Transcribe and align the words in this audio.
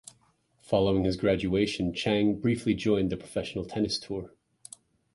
Following 0.63 1.03
his 1.03 1.15
graduation, 1.15 1.93
Chang 1.93 2.39
briefly 2.39 2.73
joined 2.73 3.11
the 3.11 3.17
professional 3.17 3.65
tennis 3.65 3.99
tour. 3.99 4.33